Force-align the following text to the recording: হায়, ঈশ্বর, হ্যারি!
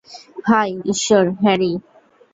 হায়, 0.47 0.73
ঈশ্বর, 0.91 1.25
হ্যারি! 1.43 1.71